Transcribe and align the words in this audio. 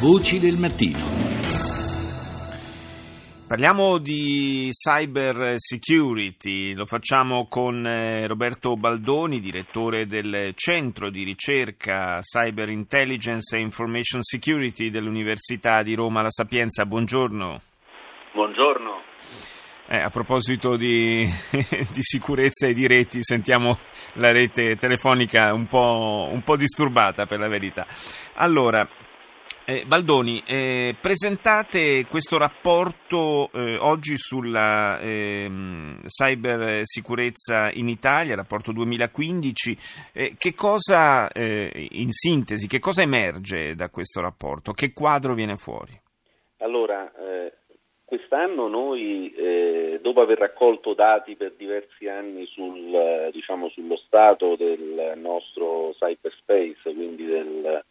Voci 0.00 0.38
del 0.40 0.56
mattino. 0.56 0.96
Parliamo 3.46 3.98
di 3.98 4.70
cyber 4.72 5.56
security, 5.56 6.72
lo 6.72 6.86
facciamo 6.86 7.48
con 7.48 7.86
eh, 7.86 8.26
Roberto 8.26 8.78
Baldoni, 8.78 9.40
direttore 9.40 10.06
del 10.06 10.54
Centro 10.54 11.10
di 11.10 11.22
ricerca 11.22 12.20
Cyber 12.20 12.70
Intelligence 12.70 13.54
e 13.54 13.60
Information 13.60 14.22
Security 14.22 14.88
dell'Università 14.88 15.82
di 15.82 15.94
Roma 15.94 16.22
La 16.22 16.30
Sapienza. 16.30 16.86
Buongiorno. 16.86 17.60
Buongiorno. 18.32 19.02
Eh, 19.86 19.98
a 19.98 20.08
proposito 20.08 20.76
di, 20.76 21.28
di, 21.92 22.02
sicurezza 22.02 22.66
e 22.66 22.72
di 22.72 22.86
reti, 22.86 23.18
sentiamo 23.22 23.78
la 24.14 24.32
rete 24.32 24.76
telefonica 24.76 25.52
un 25.52 25.66
po', 25.66 26.26
un 26.32 26.40
po 26.42 26.56
disturbata 26.56 27.26
per 27.26 27.38
la 27.38 27.48
verità. 27.48 27.86
Allora, 28.36 28.88
eh, 29.70 29.84
Baldoni, 29.86 30.42
eh, 30.48 30.96
presentate 31.00 32.04
questo 32.08 32.38
rapporto 32.38 33.50
eh, 33.52 33.76
oggi 33.78 34.16
sulla 34.16 34.98
ehm, 34.98 36.06
cybersicurezza 36.06 37.70
in 37.74 37.88
Italia, 37.88 38.34
rapporto 38.34 38.72
2015. 38.72 39.78
Eh, 40.12 40.34
che 40.36 40.54
cosa, 40.54 41.30
eh, 41.30 41.86
in 41.92 42.10
sintesi, 42.10 42.66
che 42.66 42.80
cosa 42.80 43.02
emerge 43.02 43.76
da 43.76 43.90
questo 43.90 44.20
rapporto? 44.20 44.72
Che 44.72 44.92
quadro 44.92 45.34
viene 45.34 45.54
fuori? 45.54 45.92
Allora, 46.58 47.08
eh, 47.14 47.52
quest'anno 48.04 48.66
noi, 48.66 49.32
dopo 50.00 50.20
aver 50.20 50.38
raccolto 50.38 50.94
dati 50.94 51.36
per 51.36 51.54
diversi 51.56 52.08
anni 52.08 52.44
sul, 52.46 53.30
diciamo, 53.32 53.68
sullo 53.68 53.96
stato 53.96 54.56
del 54.56 55.12
nostro 55.16 55.92
cyberspace, 55.92 56.92
quindi 56.92 57.24
del 57.24 57.84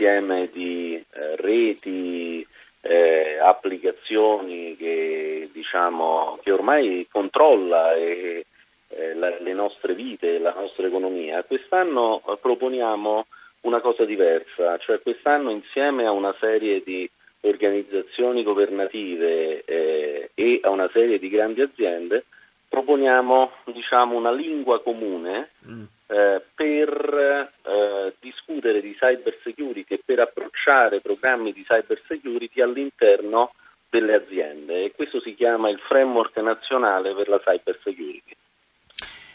di 0.00 0.06
quell'insieme 0.06 0.48
di 0.52 0.94
eh, 0.94 1.36
reti, 1.36 2.46
eh, 2.80 3.38
applicazioni 3.38 4.74
che, 4.76 5.50
diciamo, 5.52 6.38
che, 6.42 6.50
ormai 6.50 7.06
controlla 7.10 7.94
e, 7.94 8.46
eh, 8.88 9.14
la, 9.14 9.36
le 9.38 9.52
nostre 9.52 9.94
vite, 9.94 10.38
la 10.38 10.54
nostra 10.54 10.86
economia. 10.86 11.44
Quest'anno 11.44 12.22
eh, 12.26 12.38
proponiamo 12.40 13.26
una 13.62 13.80
cosa 13.80 14.06
diversa, 14.06 14.78
cioè 14.78 15.02
quest'anno 15.02 15.50
insieme 15.50 16.06
a 16.06 16.12
una 16.12 16.34
serie 16.40 16.82
di 16.82 17.08
organizzazioni 17.42 18.42
governative 18.42 19.64
eh, 19.64 20.30
e 20.34 20.60
a 20.62 20.70
una 20.70 20.88
serie 20.92 21.18
di 21.18 21.28
grandi 21.28 21.60
aziende 21.60 22.24
proponiamo 22.68 23.50
diciamo, 23.72 24.16
una 24.16 24.30
lingua 24.30 24.80
comune 24.80 25.50
mm. 25.66 25.82
Eh, 26.10 26.42
per 26.54 27.52
eh, 27.62 28.14
discutere 28.18 28.80
di 28.80 28.96
cyber 28.98 29.38
security 29.44 29.94
e 29.94 30.02
per 30.04 30.18
approcciare 30.18 31.00
programmi 31.00 31.52
di 31.52 31.62
cyber 31.62 32.02
security 32.08 32.60
all'interno 32.60 33.52
delle 33.88 34.14
aziende 34.14 34.84
e 34.84 34.92
questo 34.92 35.20
si 35.20 35.34
chiama 35.34 35.70
il 35.70 35.78
framework 35.78 36.36
nazionale 36.38 37.14
per 37.14 37.28
la 37.28 37.38
cyber 37.38 37.78
security. 37.84 38.34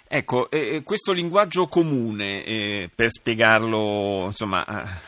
Ecco, 0.07 0.51
eh, 0.51 0.83
questo 0.83 1.13
linguaggio 1.13 1.67
comune, 1.67 2.43
eh, 2.43 2.89
per 2.93 3.09
spiegarlo 3.09 4.25
insomma, 4.25 4.63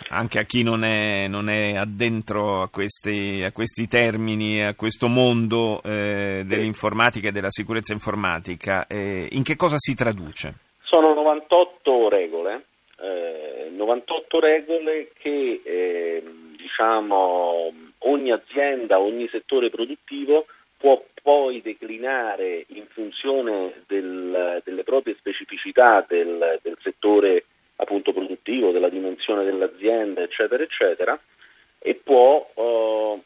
anche 0.10 0.40
a 0.40 0.44
chi 0.44 0.64
non 0.64 0.84
è, 0.84 1.28
non 1.28 1.50
è 1.50 1.76
addentro 1.76 2.64
a 2.64 2.70
questi, 2.70 3.44
a 3.44 3.52
questi, 3.52 3.88
termini, 3.88 4.66
a 4.66 4.74
questo 4.74 5.08
mondo 5.08 5.84
eh, 5.84 6.44
dell'informatica 6.46 7.28
e 7.28 7.32
della 7.32 7.52
sicurezza 7.52 7.94
informatica, 7.94 8.88
eh, 8.88 9.28
in 9.32 9.44
che 9.44 9.56
cosa 9.56 9.76
si 9.78 9.94
traduce? 9.94 10.56
Sono 11.28 11.40
98 11.40 12.10
regole, 12.10 12.66
98 13.72 14.38
eh, 14.38 14.40
regole 14.40 15.12
che 15.20 15.62
ehm, 15.62 16.56
diciamo, 16.56 17.74
ogni 18.00 18.32
azienda, 18.32 19.00
ogni 19.00 19.28
settore 19.28 19.70
produttivo 19.70 20.46
può 20.78 21.04
poi 21.22 21.62
declinare 21.62 22.64
in 22.70 22.86
funzione 22.88 23.84
del, 23.88 24.62
delle 24.64 24.84
proprie 24.84 25.16
specificità 25.18 26.06
del, 26.08 26.60
del 26.62 26.78
settore 26.82 27.44
appunto 27.76 28.14
produttivo, 28.14 28.72
della 28.72 28.90
dimensione 28.90 29.44
dell'azienda, 29.44 30.22
eccetera, 30.22 30.64
eccetera, 30.64 31.20
e 31.80 31.96
può, 31.96 32.50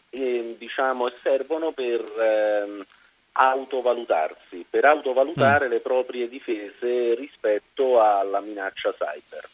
eh, 0.09 0.55
diciamo, 0.57 1.07
servono 1.09 1.71
per 1.71 2.01
eh, 2.01 2.85
autovalutarsi, 3.33 4.65
per 4.69 4.85
autovalutare 4.85 5.67
mm. 5.67 5.69
le 5.69 5.79
proprie 5.79 6.27
difese 6.27 7.15
rispetto 7.15 8.01
alla 8.01 8.41
minaccia 8.41 8.93
cyber. 8.93 9.47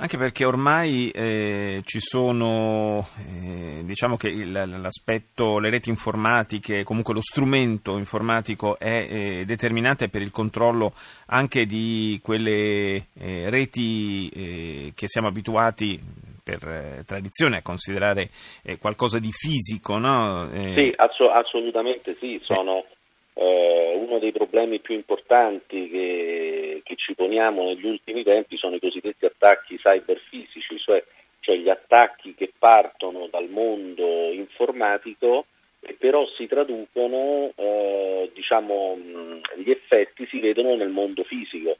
Anche 0.00 0.16
perché 0.16 0.46
ormai 0.46 1.10
eh, 1.10 1.82
ci 1.84 1.98
sono, 2.00 3.06
eh, 3.18 3.82
diciamo 3.84 4.16
che 4.16 4.28
il, 4.28 4.50
l'aspetto, 4.50 5.58
le 5.58 5.68
reti 5.68 5.90
informatiche, 5.90 6.84
comunque 6.84 7.12
lo 7.12 7.20
strumento 7.20 7.98
informatico 7.98 8.78
è 8.78 8.86
eh, 9.10 9.44
determinante 9.44 10.08
per 10.08 10.22
il 10.22 10.30
controllo 10.30 10.94
anche 11.26 11.66
di 11.66 12.18
quelle 12.22 13.08
eh, 13.12 13.50
reti 13.50 14.30
eh, 14.30 14.92
che 14.94 15.06
siamo 15.06 15.28
abituati 15.28 16.00
per 16.42 16.66
eh, 16.66 17.02
tradizione 17.04 17.58
a 17.58 17.62
considerare 17.62 18.30
qualcosa 18.80 19.18
di 19.18 19.30
fisico, 19.30 19.98
no? 19.98 20.48
Sì, 20.50 20.90
ass- 20.96 21.30
assolutamente 21.30 22.16
sì, 22.18 22.40
sono 22.42 22.86
eh, 23.34 23.94
uno 23.96 24.18
dei 24.18 24.32
problemi 24.32 24.80
più 24.80 24.94
importanti 24.94 25.88
che, 25.88 26.80
che, 26.84 26.96
ci 26.96 27.14
poniamo 27.14 27.64
negli 27.64 27.86
ultimi 27.86 28.22
tempi 28.22 28.56
sono 28.56 28.76
i 28.76 28.80
cosiddetti 28.80 29.24
attacchi 29.24 29.78
cyberfisici, 29.78 30.78
cioè, 30.78 31.02
cioè 31.40 31.56
gli 31.56 31.68
attacchi 31.68 32.34
che 32.34 32.52
partono 32.58 33.28
dal 33.30 33.48
mondo 33.48 34.30
informatico 34.32 35.46
e 35.80 35.94
però 35.98 36.26
si 36.36 36.46
traducono, 36.46 37.52
eh, 37.56 38.30
diciamo, 38.34 38.98
gli 39.56 39.70
effetti 39.70 40.26
si 40.26 40.38
vedono 40.40 40.74
nel 40.76 40.90
mondo 40.90 41.24
fisico. 41.24 41.78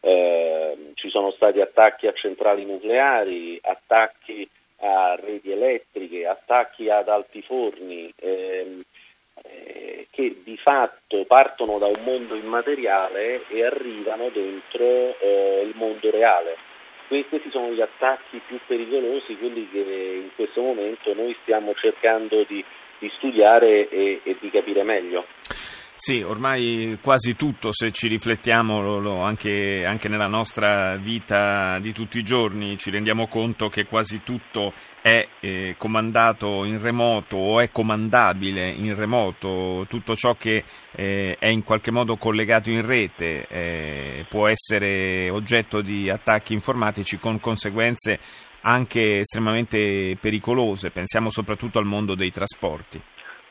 Eh, 0.00 0.92
ci 0.94 1.08
sono 1.08 1.30
stati 1.32 1.60
attacchi 1.60 2.06
a 2.06 2.12
centrali 2.12 2.64
nucleari, 2.64 3.58
attacchi 3.62 4.48
a 4.80 5.16
reti 5.16 5.50
elettriche, 5.50 6.26
attacchi 6.26 6.90
ad 6.90 7.08
altiforni. 7.08 8.12
Ehm, 8.16 8.82
eh, 9.44 10.07
che 10.18 10.40
di 10.42 10.56
fatto 10.56 11.24
partono 11.26 11.78
da 11.78 11.86
un 11.86 12.02
mondo 12.02 12.34
immateriale 12.34 13.44
e 13.46 13.64
arrivano 13.64 14.30
dentro 14.30 15.16
eh, 15.20 15.62
il 15.64 15.74
mondo 15.76 16.10
reale. 16.10 16.56
Questi 17.06 17.48
sono 17.50 17.70
gli 17.70 17.80
attacchi 17.80 18.40
più 18.44 18.58
pericolosi, 18.66 19.38
quelli 19.38 19.68
che 19.70 19.78
in 19.78 20.30
questo 20.34 20.60
momento 20.60 21.14
noi 21.14 21.36
stiamo 21.42 21.72
cercando 21.74 22.42
di, 22.48 22.62
di 22.98 23.08
studiare 23.16 23.88
e, 23.88 24.20
e 24.24 24.36
di 24.40 24.50
capire 24.50 24.82
meglio. 24.82 25.24
Sì, 26.00 26.22
ormai 26.22 26.96
quasi 27.02 27.34
tutto, 27.34 27.72
se 27.72 27.90
ci 27.90 28.06
riflettiamo 28.06 28.80
lo, 28.80 29.00
lo, 29.00 29.20
anche, 29.20 29.84
anche, 29.84 30.06
nella 30.06 30.28
nostra 30.28 30.96
vita 30.96 31.80
di 31.80 31.92
tutti 31.92 32.20
i 32.20 32.22
giorni, 32.22 32.78
ci 32.78 32.90
rendiamo 32.90 33.26
conto 33.26 33.68
che 33.68 33.84
quasi 33.84 34.22
tutto 34.22 34.72
è 35.02 35.26
eh, 35.40 35.74
comandato 35.76 36.64
in 36.64 36.80
remoto 36.80 37.36
o 37.36 37.60
è 37.60 37.72
comandabile 37.72 38.70
in 38.70 38.94
remoto, 38.94 39.86
tutto 39.88 40.14
ciò 40.14 40.36
che 40.36 40.62
eh, 40.92 41.36
è 41.36 41.48
in 41.48 41.64
qualche 41.64 41.90
modo 41.90 42.16
collegato 42.16 42.70
in 42.70 42.86
rete 42.86 43.48
eh, 43.48 44.24
può 44.28 44.46
essere 44.46 45.28
oggetto 45.30 45.80
di 45.80 46.08
attacchi 46.08 46.52
informatici 46.52 47.18
con 47.18 47.40
conseguenze 47.40 48.20
anche 48.60 49.18
estremamente 49.18 50.16
pericolose, 50.20 50.92
pensiamo 50.92 51.28
soprattutto 51.28 51.80
al 51.80 51.86
mondo 51.86 52.14
dei 52.14 52.30
trasporti. 52.30 53.02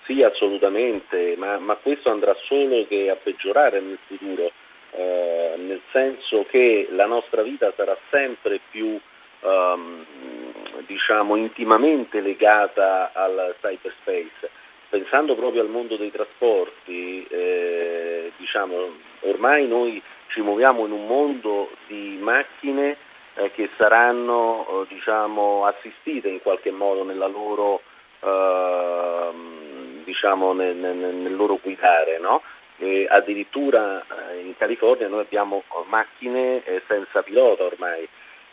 Sì, 0.07 0.23
assolutamente, 0.23 1.35
ma, 1.35 1.57
ma, 1.57 1.75
questo 1.75 2.09
andrà 2.09 2.34
solo 2.45 2.88
che 2.88 3.09
a 3.09 3.18
peggiorare 3.18 3.81
nel 3.81 3.97
futuro, 4.07 4.50
eh, 4.91 5.56
nel 5.57 5.81
senso 5.91 6.45
che 6.50 6.88
la 6.91 7.06
nostra 7.06 7.41
vita 7.41 7.73
sarà 7.75 7.95
sempre 8.09 8.62
più 8.72 8.97
um, 9.41 10.06
diciamo, 10.85 11.35
intimamente 11.35 12.22
legata 12.22 13.12
al 13.12 13.54
cyberspace. 13.59 14.50
Pensando 14.88 15.36
proprio 15.36 15.62
al 15.62 15.68
mondo 15.68 15.98
dei 15.98 16.10
trasporti, 16.10 17.27
eh, 17.30 18.31
diciamo, 18.38 18.77
ormai 19.24 19.68
noi 19.68 20.01
ci 20.30 20.39
muoviamo 20.39 20.86
in 20.86 20.94
un 20.94 21.06
mondo 21.06 21.71
di 21.88 22.18
macchine 22.21 22.95
eh, 23.36 23.51
che 23.51 23.69
saranno 23.75 24.86
diciamo, 24.88 25.65
assistite 25.65 26.30
in 26.30 26.42
qualche 26.42 26.71
modo 26.71 27.03
nella 27.03 27.27
loro 27.27 27.81
uh, 28.21 29.06
diciamo, 30.07 30.54
nel, 30.54 30.75
nel, 30.75 31.36
loro 31.36 31.59
guidare. 31.62 32.18
No? 32.19 32.42
addirittura 33.09 34.06
eh, 34.06 34.42
in 34.42 34.56
California 34.56 35.07
noi 35.07 35.21
abbiamo 35.21 35.63
macchine 35.88 36.63
eh, 36.63 36.81
senza 36.88 37.21
pilota 37.21 37.63
ormai. 37.63 38.07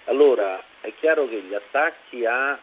Allora 0.07 0.63
è 0.81 0.93
chiaro 0.99 1.29
che 1.29 1.41
gli 1.43 1.55
attacchi 1.55 2.25
a 2.25 2.59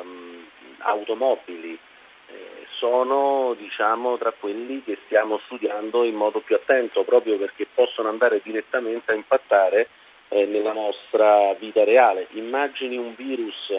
ehm, 0.00 0.46
automobili 0.78 1.78
eh, 2.26 2.66
sono 2.78 3.54
diciamo, 3.56 4.18
tra 4.18 4.32
quelli 4.32 4.82
che 4.82 4.98
stiamo 5.06 5.40
studiando 5.46 6.02
in 6.02 6.14
modo 6.14 6.40
più 6.40 6.56
attento 6.56 7.04
proprio 7.04 7.38
perché 7.38 7.66
possono 7.72 8.08
andare 8.08 8.40
direttamente 8.42 9.12
a 9.12 9.14
impattare 9.14 9.88
eh, 10.28 10.44
nella 10.44 10.72
nostra 10.72 11.54
vita 11.54 11.84
reale. 11.84 12.26
Immagini 12.32 12.96
un 12.96 13.14
virus 13.14 13.72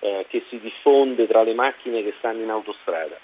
eh, 0.00 0.26
che 0.28 0.44
si 0.48 0.58
diffonde 0.58 1.26
tra 1.26 1.42
le 1.42 1.54
macchine 1.54 2.02
che 2.02 2.14
stanno 2.18 2.42
in 2.42 2.50
autostrada, 2.50 3.18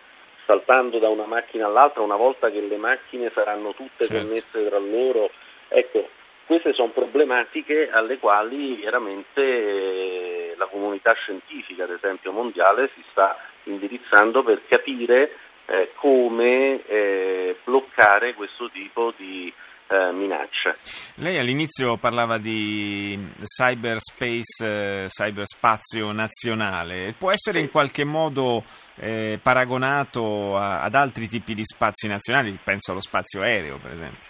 saltando 0.47 0.99
da 0.99 1.09
una 1.09 1.27
macchina 1.27 1.67
all'altra 1.67 2.03
una 2.03 2.17
volta 2.17 2.51
che 2.51 2.61
le 2.61 2.77
macchine 2.77 3.31
saranno 3.35 3.75
tutte 3.75 4.05
certo. 4.05 4.23
connesse 4.23 4.69
tra 4.69 4.79
loro. 4.79 5.31
Ecco, 5.69 6.09
queste 6.47 6.73
sono 6.73 6.91
problematiche 6.91 7.91
alle 7.91 8.19
quali 8.19 8.77
veramente 8.77 9.43
eh, 9.43 10.55
la 10.57 10.67
comunità 10.67 11.13
scientifica, 11.13 11.85
ad 11.85 11.91
esempio 11.91 12.31
mondiale, 12.31 12.91
si 12.95 13.03
sta 13.11 13.37
indirizzando 13.65 14.45
per 14.45 14.63
capire 14.69 15.33
eh, 15.67 15.91
come 15.97 16.87
eh, 16.87 17.57
bloccare 17.65 18.35
questo 18.35 18.71
tipo 18.71 19.13
di 19.17 19.53
eh, 19.89 20.13
minacce. 20.13 20.77
Lei 21.17 21.39
all'inizio 21.39 21.97
parlava 21.97 22.39
di 22.39 23.19
cyberspace, 23.43 25.05
eh, 25.05 25.07
cyberspazio 25.09 26.13
nazionale, 26.13 27.15
può 27.17 27.31
essere 27.31 27.61
in 27.61 27.71
qualche 27.71 28.05
modo 28.05 28.65
eh, 28.97 29.39
paragonato 29.43 30.57
a, 30.57 30.83
ad 30.83 30.95
altri 30.95 31.29
tipi 31.29 31.55
di 31.55 31.65
spazi 31.65 32.09
nazionali, 32.09 32.59
penso 32.63 32.93
allo 32.93 33.01
spazio 33.01 33.43
aereo 33.43 33.79
per 33.79 33.93
esempio? 33.93 34.29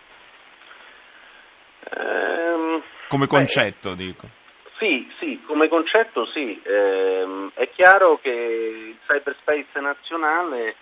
Ehm, 1.97 2.83
come 3.09 3.27
concetto 3.27 3.91
beh, 3.91 3.97
dico. 3.97 4.29
Sì, 4.79 5.11
sì, 5.15 5.41
come 5.47 5.69
concetto 5.69 6.27
sì, 6.27 6.61
ehm, 6.63 7.53
è 7.55 7.71
chiaro 7.71 8.19
che 8.21 8.31
il 8.31 8.97
cyberspace 9.07 9.81
nazionale 9.81 10.77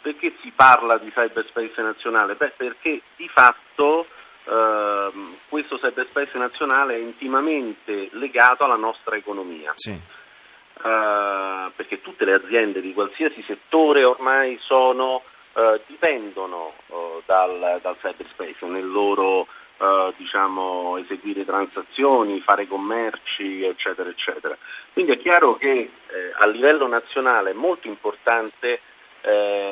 perché 0.00 0.34
si 0.40 0.52
parla 0.54 0.98
di 0.98 1.10
cyberspace 1.10 1.82
nazionale? 1.82 2.34
Beh, 2.34 2.52
perché 2.56 3.00
di 3.16 3.28
fatto 3.28 4.06
eh, 4.44 5.10
questo 5.48 5.78
cyberspace 5.78 6.38
nazionale 6.38 6.94
è 6.94 6.98
intimamente 6.98 8.08
legato 8.12 8.64
alla 8.64 8.76
nostra 8.76 9.16
economia. 9.16 9.72
Sì. 9.76 9.90
Eh, 9.90 11.70
perché 11.74 12.00
tutte 12.00 12.24
le 12.24 12.34
aziende 12.34 12.80
di 12.80 12.92
qualsiasi 12.92 13.42
settore 13.42 14.04
ormai 14.04 14.58
sono, 14.60 15.22
eh, 15.54 15.80
dipendono 15.86 16.72
oh, 16.88 17.22
dal, 17.26 17.78
dal, 17.82 17.96
cyberspace 17.98 18.64
nel 18.66 18.88
loro 18.88 19.46
eh, 19.78 20.12
diciamo, 20.16 20.96
eseguire 20.98 21.44
transazioni, 21.44 22.40
fare 22.40 22.66
commerci, 22.66 23.64
eccetera, 23.64 24.08
eccetera. 24.08 24.56
Quindi 24.92 25.12
è 25.12 25.18
chiaro 25.18 25.56
che 25.56 25.68
eh, 25.68 25.90
a 26.38 26.46
livello 26.46 26.86
nazionale 26.86 27.50
è 27.50 27.54
molto 27.54 27.86
importante 27.86 28.80
eh, 29.20 29.67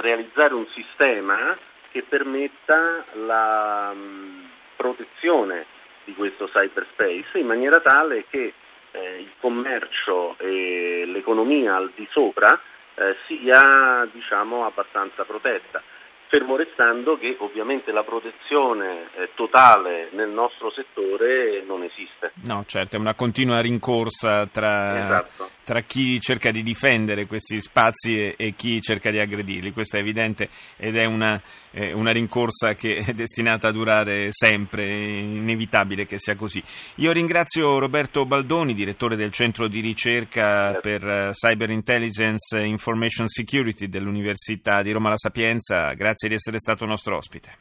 realizzare 0.00 0.54
un 0.54 0.66
sistema 0.74 1.56
che 1.90 2.02
permetta 2.02 3.04
la 3.14 3.92
mh, 3.92 3.98
mm, 3.98 4.44
protezione 4.76 5.66
di 6.04 6.14
questo 6.14 6.48
cyberspace 6.48 7.38
in 7.38 7.46
maniera 7.46 7.80
tale 7.80 8.26
che 8.28 8.52
eh, 8.90 9.20
il 9.20 9.32
commercio 9.40 10.36
e 10.38 11.04
l'economia 11.06 11.76
al 11.76 11.92
di 11.94 12.06
sopra 12.10 12.58
eh, 12.94 13.16
sia 13.26 14.08
diciamo, 14.10 14.64
abbastanza 14.64 15.24
protetta 15.24 15.82
fermo 16.28 16.56
restando 16.56 17.18
che 17.18 17.36
ovviamente 17.38 17.90
la 17.90 18.04
protezione 18.04 19.08
eh, 19.16 19.30
totale 19.34 20.10
nel 20.12 20.28
nostro 20.28 20.70
settore 20.70 21.62
non 21.66 21.82
esiste. 21.82 22.32
No, 22.44 22.64
certo, 22.66 22.96
è 22.96 22.98
una 22.98 23.14
continua 23.14 23.60
rincorsa 23.60 24.46
tra, 24.46 25.04
esatto. 25.04 25.50
Tra 25.68 25.82
chi 25.82 26.18
cerca 26.18 26.50
di 26.50 26.62
difendere 26.62 27.26
questi 27.26 27.60
spazi 27.60 28.16
e, 28.16 28.34
e, 28.38 28.54
chi 28.54 28.80
cerca 28.80 29.10
di 29.10 29.18
aggredirli, 29.18 29.70
questo 29.70 29.98
è 29.98 30.00
evidente 30.00 30.48
ed 30.78 30.96
è 30.96 31.04
una, 31.04 31.38
eh, 31.72 31.92
una, 31.92 32.10
rincorsa 32.10 32.74
che 32.74 33.04
è 33.06 33.12
destinata 33.12 33.68
a 33.68 33.70
durare 33.70 34.28
sempre, 34.30 34.84
è 34.84 34.94
inevitabile 34.94 36.06
che 36.06 36.18
sia 36.18 36.36
così. 36.36 36.62
Io 36.94 37.12
ringrazio 37.12 37.78
Roberto 37.78 38.24
Baldoni, 38.24 38.72
direttore 38.72 39.14
del 39.14 39.30
centro 39.30 39.68
di 39.68 39.80
ricerca 39.80 40.72
certo. 40.72 40.80
per 40.80 41.04
uh, 41.04 41.30
Cyber 41.32 41.68
Intelligence 41.68 42.58
e 42.58 42.64
Information 42.64 43.28
Security 43.28 43.88
dell'Università 43.88 44.80
di 44.80 44.90
Roma 44.90 45.10
La 45.10 45.18
Sapienza, 45.18 45.92
Grazie 45.92 46.30
di 46.30 46.34
essere 46.34 46.58
stato 46.58 46.86
nostro 46.86 47.14
ospite. 47.14 47.56